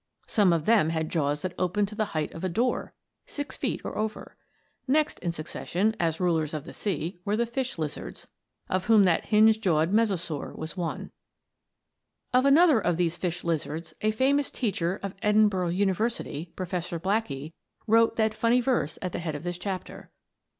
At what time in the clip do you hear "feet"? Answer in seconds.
3.55-3.81